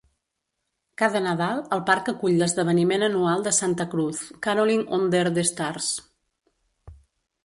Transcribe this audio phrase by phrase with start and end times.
[1.01, 5.91] Cada Nadal, el parc acull l'esdeveniment anual de Santa Cruz "Caroling Under the Stars".